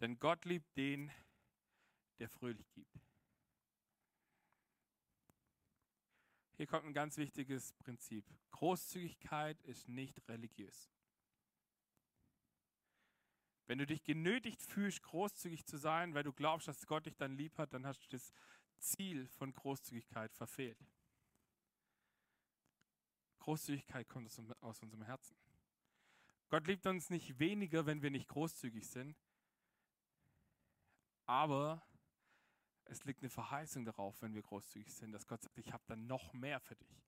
[0.00, 1.12] Denn Gott liebt den,
[2.18, 2.98] der fröhlich gibt.
[6.56, 8.24] Hier kommt ein ganz wichtiges Prinzip.
[8.50, 10.90] Großzügigkeit ist nicht religiös.
[13.72, 17.38] Wenn du dich genötigt fühlst, großzügig zu sein, weil du glaubst, dass Gott dich dann
[17.38, 18.30] lieb hat, dann hast du das
[18.78, 20.76] Ziel von Großzügigkeit verfehlt.
[23.38, 24.28] Großzügigkeit kommt
[24.60, 25.34] aus unserem Herzen.
[26.50, 29.16] Gott liebt uns nicht weniger, wenn wir nicht großzügig sind,
[31.24, 31.82] aber
[32.84, 36.06] es liegt eine Verheißung darauf, wenn wir großzügig sind, dass Gott sagt, ich habe dann
[36.06, 37.02] noch mehr für dich.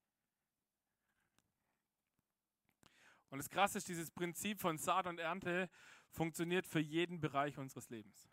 [3.29, 5.69] Und das Krasse ist, dieses Prinzip von Saat und Ernte
[6.15, 8.31] funktioniert für jeden Bereich unseres Lebens.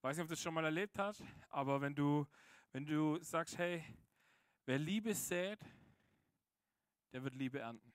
[0.00, 2.26] Weiß nicht, ob du das schon mal erlebt hast, aber wenn du,
[2.72, 3.84] wenn du sagst, hey,
[4.64, 5.58] wer Liebe sät,
[7.12, 7.92] der wird Liebe ernten.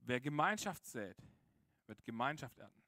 [0.00, 1.18] Wer Gemeinschaft sät,
[1.86, 2.82] wird Gemeinschaft ernten.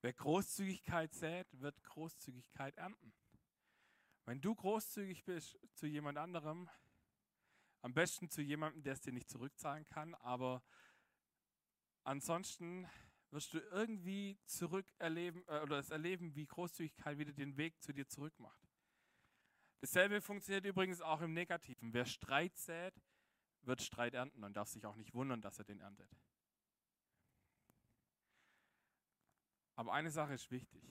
[0.00, 3.12] Wer Großzügigkeit sät, wird Großzügigkeit ernten.
[4.24, 6.68] Wenn du großzügig bist zu jemand anderem,
[7.84, 10.62] am besten zu jemandem, der es dir nicht zurückzahlen kann, aber
[12.02, 12.88] ansonsten
[13.30, 18.08] wirst du irgendwie zurückerleben äh, oder es erleben, wie Großzügigkeit wieder den Weg zu dir
[18.08, 18.66] zurück macht.
[19.82, 21.92] Dasselbe funktioniert übrigens auch im Negativen.
[21.92, 22.94] Wer Streit sät,
[23.60, 26.08] wird Streit ernten und darf sich auch nicht wundern, dass er den erntet.
[29.76, 30.82] Aber eine Sache ist wichtig.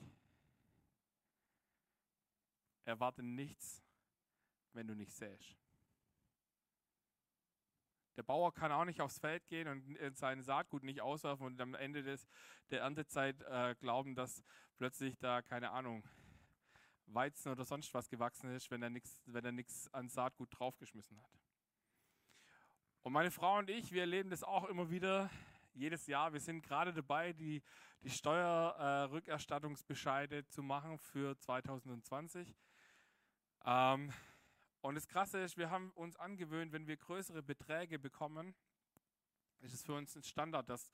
[2.84, 3.82] Erwarte nichts,
[4.74, 5.63] wenn du nicht säst.
[8.16, 11.74] Der Bauer kann auch nicht aufs Feld gehen und sein Saatgut nicht auswerfen und am
[11.74, 12.26] Ende des,
[12.70, 14.42] der Erntezeit äh, glauben, dass
[14.76, 16.04] plötzlich da, keine Ahnung,
[17.06, 21.30] Weizen oder sonst was gewachsen ist, wenn er nichts an Saatgut draufgeschmissen hat.
[23.02, 25.28] Und meine Frau und ich, wir erleben das auch immer wieder
[25.74, 26.32] jedes Jahr.
[26.32, 27.62] Wir sind gerade dabei, die,
[28.02, 32.54] die Steuerrückerstattungsbescheide äh, zu machen für 2020.
[33.66, 34.12] Ähm,
[34.84, 38.54] und das Krasse ist, wir haben uns angewöhnt, wenn wir größere Beträge bekommen,
[39.60, 40.92] ist es für uns ein Standard, dass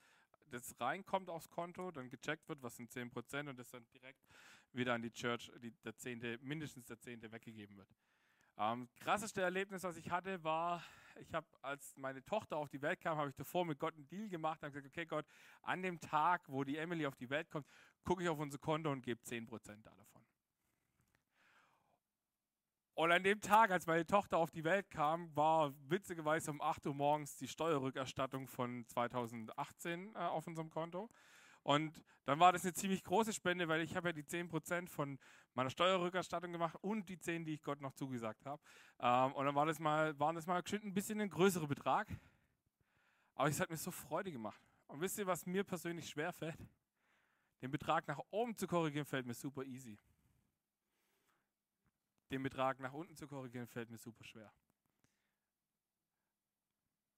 [0.48, 4.24] das reinkommt aufs Konto, dann gecheckt wird, was sind 10% und das dann direkt
[4.70, 7.88] wieder an die Church, die, der Zehnte, mindestens der Zehnte weggegeben wird.
[8.59, 10.85] Ähm, krasseste Erlebnis, was ich hatte, war,
[11.18, 14.07] ich habe, als meine Tochter auf die Welt kam, habe ich davor mit Gott einen
[14.07, 15.26] Deal gemacht, habe gesagt, okay Gott,
[15.62, 17.66] an dem Tag, wo die Emily auf die Welt kommt,
[18.05, 20.19] gucke ich auf unser Konto und gebe 10% davon.
[23.00, 26.86] Und an dem Tag, als meine Tochter auf die Welt kam, war witzigerweise um 8
[26.86, 31.08] Uhr morgens die Steuerrückerstattung von 2018 äh, auf unserem Konto.
[31.62, 35.18] Und dann war das eine ziemlich große Spende, weil ich habe ja die 10% von
[35.54, 38.60] meiner Steuerrückerstattung gemacht und die 10, die ich Gott noch zugesagt habe.
[38.98, 42.06] Ähm, und dann war das mal, waren das mal ein bisschen ein größerer Betrag.
[43.34, 44.60] Aber es hat mir so Freude gemacht.
[44.88, 46.68] Und wisst ihr, was mir persönlich schwer fällt?
[47.62, 49.98] Den Betrag nach oben zu korrigieren, fällt mir super easy
[52.30, 54.52] den Betrag nach unten zu korrigieren, fällt mir super schwer.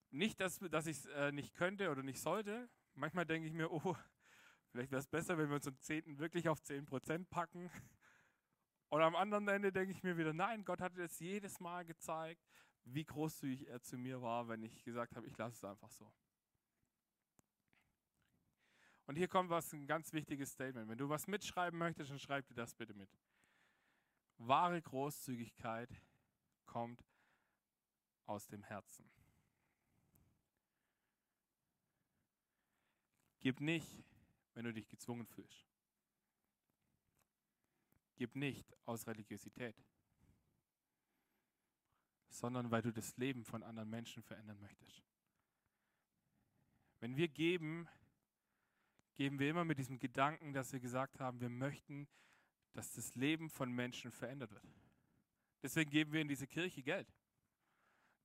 [0.09, 2.69] Nicht, dass, dass ich es äh, nicht könnte oder nicht sollte.
[2.93, 3.95] Manchmal denke ich mir, oh,
[4.69, 6.19] vielleicht wäre es besser, wenn wir uns am 10.
[6.19, 7.69] wirklich auf 10% packen.
[8.89, 12.45] Und am anderen Ende denke ich mir wieder, nein, Gott hat es jedes Mal gezeigt,
[12.83, 16.13] wie großzügig er zu mir war, wenn ich gesagt habe, ich lasse es einfach so.
[19.05, 20.87] Und hier kommt was, ein ganz wichtiges Statement.
[20.89, 23.09] Wenn du was mitschreiben möchtest, dann schreib dir das bitte mit.
[24.37, 25.89] Wahre Großzügigkeit
[26.65, 27.03] kommt
[28.25, 29.09] aus dem Herzen.
[33.39, 34.03] Gib nicht,
[34.53, 35.67] wenn du dich gezwungen fühlst.
[38.15, 39.75] Gib nicht aus Religiosität,
[42.29, 45.03] sondern weil du das Leben von anderen Menschen verändern möchtest.
[46.99, 47.89] Wenn wir geben,
[49.15, 52.07] geben wir immer mit diesem Gedanken, dass wir gesagt haben, wir möchten
[52.73, 54.63] dass das Leben von Menschen verändert wird.
[55.61, 57.07] Deswegen geben wir in diese Kirche Geld.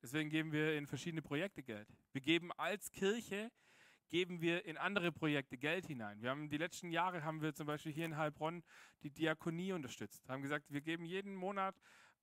[0.01, 1.87] Deswegen geben wir in verschiedene Projekte Geld.
[2.11, 3.51] Wir geben als Kirche
[4.09, 6.21] geben wir in andere Projekte Geld hinein.
[6.21, 8.63] Wir haben die letzten Jahre haben wir zum Beispiel hier in Heilbronn
[9.03, 10.27] die Diakonie unterstützt.
[10.27, 11.75] Wir haben gesagt, wir geben jeden Monat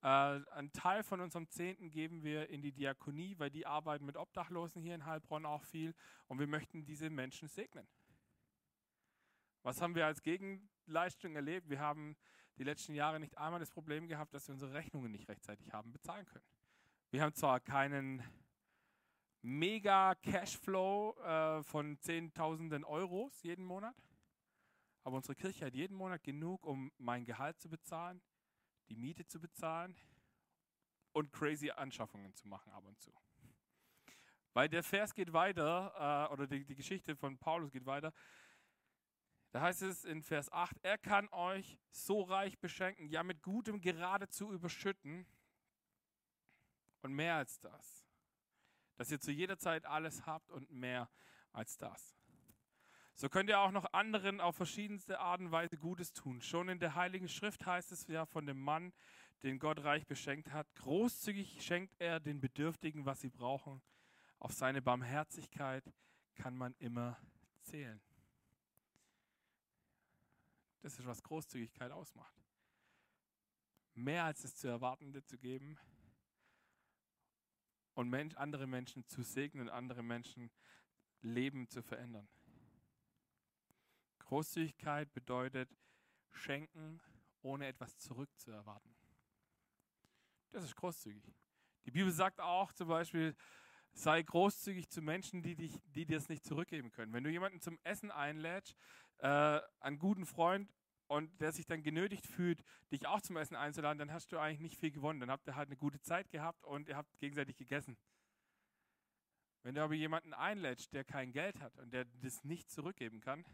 [0.03, 4.17] äh, einen Teil von unserem Zehnten geben wir in die Diakonie, weil die arbeiten mit
[4.17, 5.95] Obdachlosen hier in Heilbronn auch viel
[6.27, 7.87] und wir möchten diese Menschen segnen.
[9.63, 10.23] Was haben wir als
[10.87, 11.69] Gegenleistung erlebt?
[11.69, 12.17] Wir haben
[12.59, 15.93] die letzten Jahre nicht einmal das Problem gehabt, dass wir unsere Rechnungen nicht rechtzeitig haben
[15.93, 16.45] bezahlen können.
[17.11, 18.23] Wir haben zwar keinen
[19.43, 23.97] mega Cashflow äh, von Zehntausenden Euros jeden Monat,
[25.03, 28.23] aber unsere Kirche hat jeden Monat genug, um mein Gehalt zu bezahlen,
[28.89, 29.97] die Miete zu bezahlen
[31.13, 33.13] und crazy Anschaffungen zu machen ab und zu.
[34.53, 38.13] Weil der Vers geht weiter, äh, oder die, die Geschichte von Paulus geht weiter.
[39.57, 43.81] Da heißt es in Vers 8, er kann euch so reich beschenken, ja mit Gutem
[43.81, 45.27] geradezu überschütten.
[47.01, 48.05] Und mehr als das.
[48.97, 51.09] Dass ihr zu jeder Zeit alles habt und mehr
[51.53, 52.19] als das.
[53.15, 56.43] So könnt ihr auch noch anderen auf verschiedenste Art und Weise Gutes tun.
[56.43, 58.93] Schon in der Heiligen Schrift heißt es ja von dem Mann,
[59.43, 63.81] den Gott reich beschenkt hat, großzügig schenkt er den Bedürftigen, was sie brauchen.
[64.39, 65.91] Auf seine Barmherzigkeit
[66.35, 67.17] kann man immer
[67.63, 68.03] zählen.
[70.87, 72.41] Das ist, was Großzügigkeit ausmacht.
[73.95, 75.77] Mehr als es zu Erwartende zu geben
[77.95, 80.49] und andere Menschen zu segnen, andere Menschen
[81.23, 82.29] Leben zu verändern.
[84.21, 85.77] Großzügigkeit bedeutet
[86.31, 87.01] schenken,
[87.43, 88.95] ohne etwas zurückzuerwarten.
[90.51, 91.35] Das ist großzügig.
[91.85, 93.35] Die Bibel sagt auch zum Beispiel,
[93.97, 97.13] sei großzügig zu Menschen, die, dich, die dir es nicht zurückgeben können.
[97.13, 98.77] Wenn du jemanden zum Essen einlädst,
[99.19, 100.71] äh, einen guten Freund,
[101.09, 104.61] und der sich dann genötigt fühlt, dich auch zum Essen einzuladen, dann hast du eigentlich
[104.61, 105.21] nicht viel gewonnen.
[105.21, 107.97] Dann habt ihr halt eine gute Zeit gehabt und ihr habt gegenseitig gegessen.
[109.63, 113.45] Wenn du aber jemanden einlädst, der kein Geld hat und der das nicht zurückgeben kann,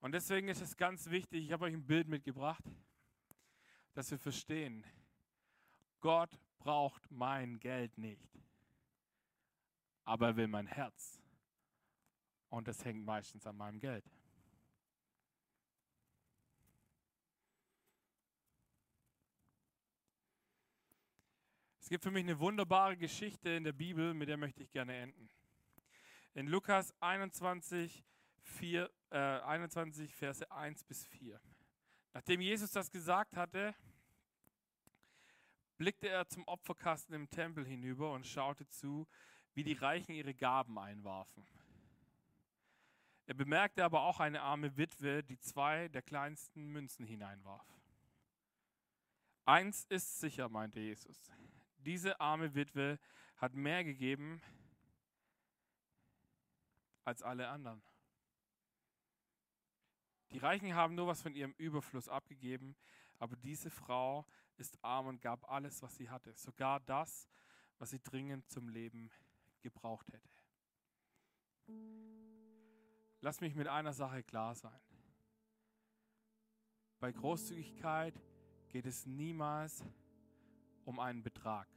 [0.00, 2.64] Und deswegen ist es ganz wichtig, ich habe euch ein Bild mitgebracht,
[3.94, 4.84] dass wir verstehen,
[6.00, 8.36] Gott braucht mein Geld nicht
[10.06, 11.20] aber er will mein Herz.
[12.48, 14.08] Und das hängt meistens an meinem Geld.
[21.86, 24.92] Es gibt für mich eine wunderbare Geschichte in der Bibel, mit der möchte ich gerne
[24.92, 25.30] enden.
[26.34, 28.04] In Lukas 21,
[28.42, 31.40] 4, äh, 21 Verse 1 bis 4.
[32.12, 33.72] Nachdem Jesus das gesagt hatte,
[35.78, 39.06] blickte er zum Opferkasten im Tempel hinüber und schaute zu,
[39.54, 41.46] wie die Reichen ihre Gaben einwarfen.
[43.26, 47.68] Er bemerkte aber auch eine arme Witwe, die zwei der kleinsten Münzen hineinwarf.
[49.44, 51.30] Eins ist sicher, meinte Jesus.
[51.86, 52.98] Diese arme Witwe
[53.36, 54.42] hat mehr gegeben
[57.04, 57.80] als alle anderen.
[60.32, 62.74] Die Reichen haben nur was von ihrem Überfluss abgegeben,
[63.20, 67.28] aber diese Frau ist arm und gab alles, was sie hatte, sogar das,
[67.78, 69.08] was sie dringend zum Leben
[69.62, 70.30] gebraucht hätte.
[73.20, 74.80] Lass mich mit einer Sache klar sein.
[76.98, 78.20] Bei Großzügigkeit
[78.70, 79.84] geht es niemals
[80.84, 81.68] um einen Betrag.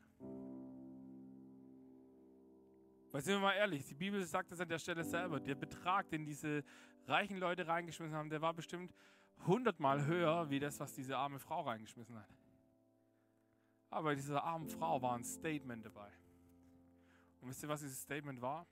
[3.11, 5.39] Weil sind wir mal ehrlich, die Bibel sagt das an der Stelle selber.
[5.39, 6.63] Der Betrag, den diese
[7.07, 8.93] reichen Leute reingeschmissen haben, der war bestimmt
[9.47, 12.29] hundertmal höher, wie das, was diese arme Frau reingeschmissen hat.
[13.89, 16.11] Aber dieser armen Frau war ein Statement dabei.
[17.41, 18.67] Und wisst ihr, was dieses Statement war?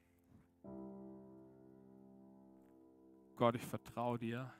[3.36, 4.51] Gott, ich vertraue dir,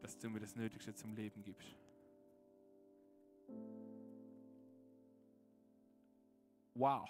[0.00, 1.76] dass du mir das Nötigste zum Leben gibst.
[6.78, 7.08] Wow.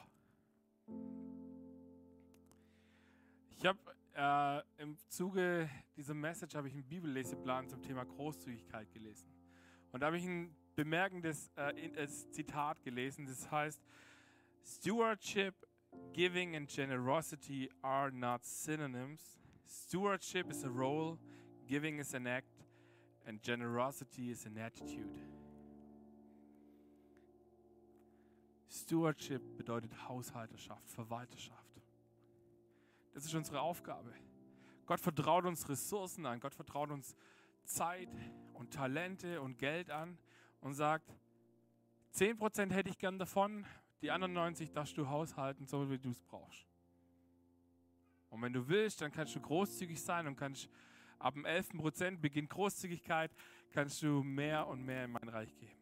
[3.51, 3.79] Ich habe
[4.17, 9.29] äh, im Zuge dieser Message habe ich einen Bibelleseplan zum Thema Großzügigkeit gelesen.
[9.93, 13.83] Und da habe ich ein bemerkendes äh, Zitat gelesen, das heißt,
[14.65, 15.55] Stewardship,
[16.15, 19.39] giving, and generosity are not synonyms.
[19.67, 21.19] Stewardship is a role,
[21.67, 22.65] giving is an act,
[23.27, 25.38] and generosity is an attitude.
[28.83, 31.83] Stewardship bedeutet Haushalterschaft, Verwalterschaft.
[33.15, 34.13] Das ist unsere Aufgabe.
[34.87, 37.17] Gott vertraut uns Ressourcen an, Gott vertraut uns
[37.65, 38.09] Zeit
[38.55, 40.19] und Talente und Geld an
[40.61, 41.13] und sagt,
[42.15, 43.67] 10% hätte ich gern davon,
[44.01, 46.67] die anderen 90 darfst du haushalten, so wie du es brauchst.
[48.31, 50.69] Und wenn du willst, dann kannst du großzügig sein und kannst
[51.19, 51.71] ab dem 11.
[51.71, 53.31] Prozent beginnt Großzügigkeit,
[53.71, 55.78] kannst du mehr und mehr in mein Reich geben.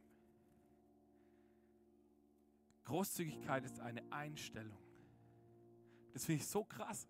[2.86, 4.78] Großzügigkeit ist eine Einstellung.
[6.12, 7.06] Das finde ich so krass.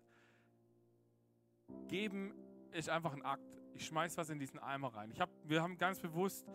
[1.87, 2.33] Geben
[2.71, 3.43] ist einfach ein Akt.
[3.73, 5.11] Ich schmeiß was in diesen Eimer rein.
[5.11, 6.45] Ich hab, wir haben ganz bewusst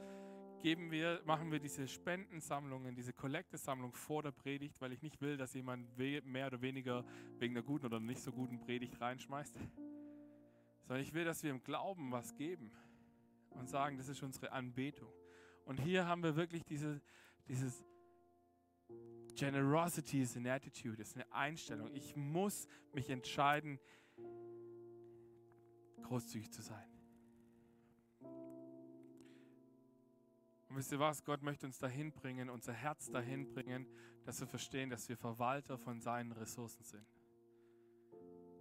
[0.62, 5.36] geben wir, machen wir diese Spendensammlungen, diese Kollektesammlung vor der Predigt, weil ich nicht will,
[5.36, 7.04] dass jemand mehr oder weniger
[7.38, 9.56] wegen einer guten oder nicht so guten Predigt reinschmeißt.
[10.82, 12.70] sondern ich will, dass wir im Glauben was geben
[13.50, 15.12] und sagen, das ist unsere Anbetung.
[15.64, 17.00] Und hier haben wir wirklich diese,
[17.48, 17.84] dieses
[19.34, 21.90] Generosity ist eine Attitude, ist eine Einstellung.
[21.94, 23.78] Ich muss mich entscheiden,
[26.02, 26.88] großzügig zu sein.
[30.68, 31.24] Und wisst ihr was?
[31.24, 33.86] Gott möchte uns dahin bringen, unser Herz dahin bringen,
[34.24, 37.06] dass wir verstehen, dass wir Verwalter von seinen Ressourcen sind.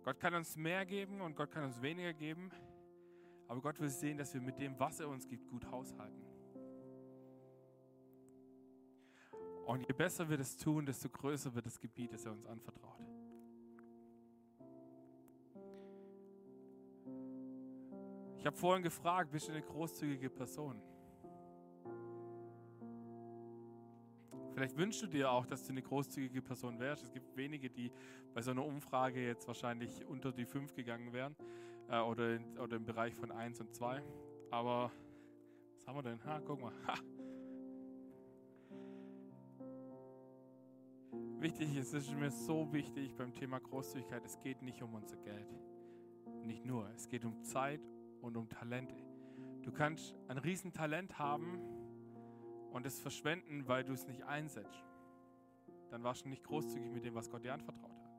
[0.03, 2.49] Gott kann uns mehr geben und Gott kann uns weniger geben,
[3.47, 6.30] aber Gott will sehen, dass wir mit dem, was er uns gibt, gut haushalten.
[9.71, 12.99] Und je besser wir das tun, desto größer wird das Gebiet, das er uns anvertraut.
[18.37, 20.81] Ich habe vorhin gefragt, bist du eine großzügige Person?
[24.53, 27.05] Vielleicht wünschst du dir auch, dass du eine großzügige Person wärst.
[27.05, 27.93] Es gibt wenige, die
[28.33, 31.33] bei so einer Umfrage jetzt wahrscheinlich unter die 5 gegangen wären
[31.87, 34.03] äh, oder, in, oder im Bereich von 1 und 2.
[34.49, 34.91] Aber
[35.75, 36.21] was haben wir denn?
[36.25, 36.73] Ha, guck mal.
[36.87, 36.95] Ha.
[41.41, 45.17] Wichtig ist, es ist mir so wichtig beim Thema Großzügigkeit, es geht nicht um unser
[45.17, 45.49] Geld.
[46.43, 47.81] Nicht nur, es geht um Zeit
[48.21, 48.95] und um Talente.
[49.63, 51.59] Du kannst ein Riesentalent haben,
[52.71, 54.83] und es verschwenden, weil du es nicht einsetzt,
[55.89, 58.11] dann warst du nicht großzügig mit dem, was Gott dir anvertraut hat.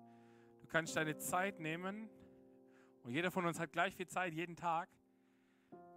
[0.61, 2.09] Du kannst deine Zeit nehmen
[3.03, 4.89] und jeder von uns hat gleich viel Zeit jeden Tag.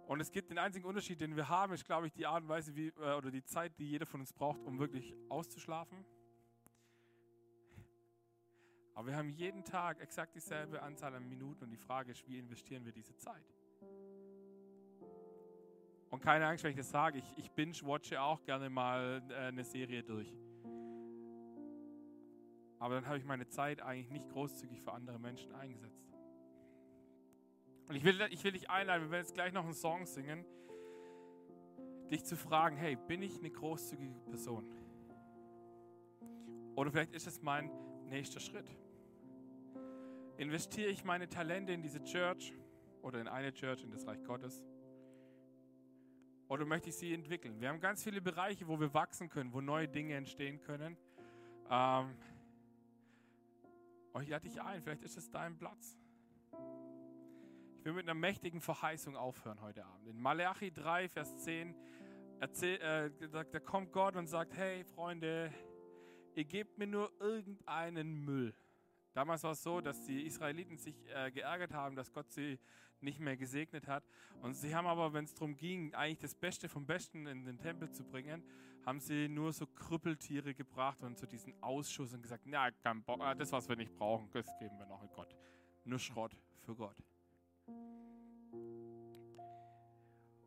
[0.06, 2.48] Und es gibt den einzigen Unterschied, den wir haben, ist, glaube ich, die Art und
[2.48, 6.04] Weise, wie, äh, oder die Zeit, die jeder von uns braucht, um wirklich auszuschlafen.
[8.96, 12.38] Aber wir haben jeden Tag exakt dieselbe Anzahl an Minuten und die Frage ist, wie
[12.38, 13.44] investieren wir diese Zeit?
[16.08, 19.64] Und keine Angst, wenn ich das sage, ich, ich binge-watche auch gerne mal äh, eine
[19.64, 20.34] Serie durch.
[22.78, 26.08] Aber dann habe ich meine Zeit eigentlich nicht großzügig für andere Menschen eingesetzt.
[27.88, 30.46] Und ich will, ich will dich einladen, wir werden jetzt gleich noch einen Song singen,
[32.10, 34.64] dich zu fragen, hey, bin ich eine großzügige Person?
[36.76, 37.70] Oder vielleicht ist es mein
[38.08, 38.70] nächster Schritt.
[40.38, 42.52] Investiere ich meine Talente in diese Church
[43.00, 44.62] oder in eine Church, in das Reich Gottes?
[46.48, 47.58] Oder möchte ich sie entwickeln?
[47.58, 50.96] Wir haben ganz viele Bereiche, wo wir wachsen können, wo neue Dinge entstehen können.
[51.70, 52.14] Ähm,
[54.12, 55.98] und ich lade dich ein, vielleicht ist es dein Platz.
[57.78, 60.06] Ich will mit einer mächtigen Verheißung aufhören heute Abend.
[60.06, 61.74] In Malachi 3, Vers 10,
[62.40, 65.50] erzähl, äh, da, da kommt Gott und sagt, hey Freunde,
[66.34, 68.54] ihr gebt mir nur irgendeinen Müll.
[69.16, 72.58] Damals war es so, dass die Israeliten sich äh, geärgert haben, dass Gott sie
[73.00, 74.04] nicht mehr gesegnet hat.
[74.42, 77.58] Und sie haben aber, wenn es darum ging, eigentlich das Beste vom Besten in den
[77.58, 78.44] Tempel zu bringen,
[78.84, 83.52] haben sie nur so Krüppeltiere gebracht und zu diesen Ausschuss und gesagt, ja, ah, das,
[83.52, 85.34] was wir nicht brauchen, das geben wir noch in Gott.
[85.86, 87.02] Nur Schrott für Gott.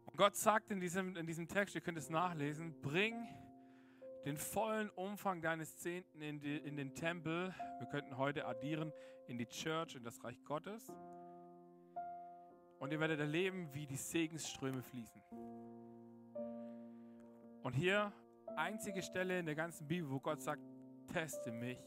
[0.05, 3.15] Und Gott sagt in diesem, in diesem Text, ihr könnt es nachlesen, bring
[4.25, 8.91] den vollen Umfang deines Zehnten in, die, in den Tempel, wir könnten heute addieren,
[9.27, 10.91] in die Church, in das Reich Gottes.
[12.79, 15.21] Und ihr werdet erleben, wie die Segensströme fließen.
[17.61, 18.11] Und hier,
[18.55, 20.61] einzige Stelle in der ganzen Bibel, wo Gott sagt,
[21.11, 21.79] teste mich,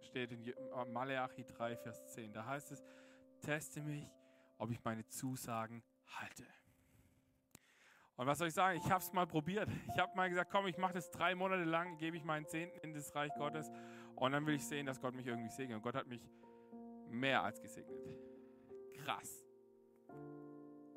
[0.00, 0.54] steht in
[0.92, 2.32] Malachi 3, Vers 10.
[2.32, 2.82] Da heißt es,
[3.40, 4.10] teste mich,
[4.58, 6.46] ob ich meine Zusagen halte.
[8.16, 8.80] Und was soll ich sagen?
[8.82, 9.68] Ich habe es mal probiert.
[9.92, 12.78] Ich habe mal gesagt, komm, ich mache das drei Monate lang, gebe ich meinen Zehnten
[12.80, 13.70] in das Reich Gottes
[14.14, 15.76] und dann will ich sehen, dass Gott mich irgendwie segnet.
[15.76, 16.26] Und Gott hat mich
[17.10, 17.98] mehr als gesegnet.
[19.04, 19.46] Krass.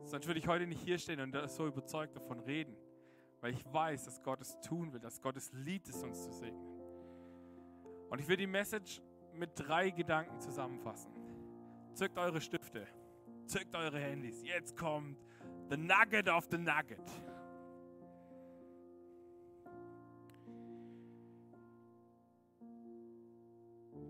[0.06, 2.76] Sonst würde ich heute nicht hier stehen und so überzeugt davon reden,
[3.42, 6.32] weil ich weiß, dass Gott es tun will, dass Gott es liebt, es uns zu
[6.32, 6.80] segnen.
[8.10, 9.02] Und ich will die Message
[9.34, 11.12] mit drei Gedanken zusammenfassen.
[11.94, 12.88] Zückt eure Stifte,
[13.46, 14.42] zückt eure Handys.
[14.44, 15.22] Jetzt kommt
[15.70, 17.08] the nugget of the nugget.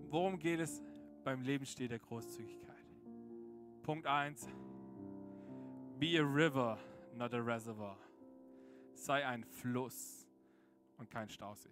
[0.09, 0.81] Worum geht es
[1.23, 2.75] beim Lebensstil der Großzügigkeit?
[3.83, 4.47] Punkt 1.
[5.99, 6.79] Be a river,
[7.13, 7.97] not a reservoir.
[8.93, 10.27] Sei ein Fluss
[10.97, 11.69] und kein Stausee.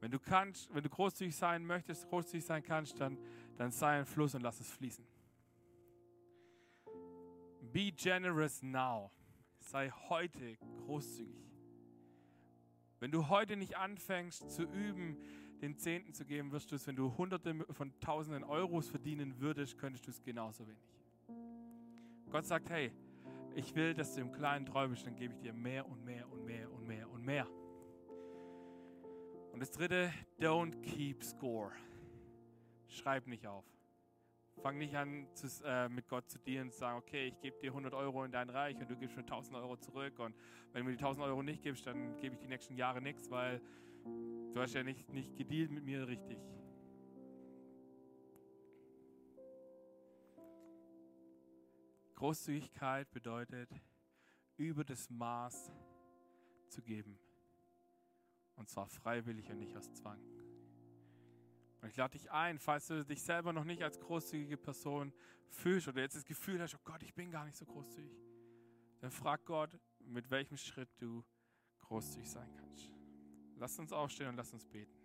[0.00, 3.18] Wenn du kannst, wenn du großzügig sein möchtest, großzügig sein kannst, dann,
[3.56, 5.04] dann sei ein Fluss und lass es fließen.
[7.72, 9.10] Be generous now.
[9.60, 11.48] Sei heute großzügig.
[13.00, 15.16] Wenn du heute nicht anfängst zu üben,
[15.60, 19.78] den Zehnten zu geben, wirst du es, wenn du Hunderte von Tausenden Euros verdienen würdest,
[19.78, 20.82] könntest du es genauso wenig.
[22.30, 22.92] Gott sagt, hey,
[23.54, 26.44] ich will, dass du im Kleinen träumst, dann gebe ich dir mehr und mehr und
[26.44, 27.48] mehr und mehr und mehr.
[29.52, 31.72] Und das dritte, don't keep score.
[32.86, 33.64] Schreib nicht auf.
[34.58, 37.58] Fang nicht an, zu, äh, mit Gott zu dienen und zu sagen, okay, ich gebe
[37.58, 40.18] dir 100 Euro in dein Reich und du gibst mir 1000 Euro zurück.
[40.18, 40.34] Und
[40.72, 43.30] wenn du mir die 1000 Euro nicht gibst, dann gebe ich die nächsten Jahre nichts,
[43.30, 43.60] weil
[44.04, 46.38] du hast ja nicht, nicht gedealt mit mir richtig.
[52.16, 53.70] Großzügigkeit bedeutet,
[54.56, 55.70] über das Maß
[56.68, 57.16] zu geben.
[58.56, 60.20] Und zwar freiwillig und nicht aus Zwang.
[61.80, 65.12] Und ich lade dich ein, falls du dich selber noch nicht als großzügige Person
[65.48, 68.18] fühlst oder jetzt das Gefühl hast, oh Gott, ich bin gar nicht so großzügig,
[69.00, 71.24] dann frag Gott, mit welchem Schritt du
[71.80, 72.92] großzügig sein kannst.
[73.56, 74.98] Lass uns aufstehen und lass uns beten.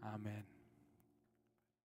[0.00, 0.61] Amen.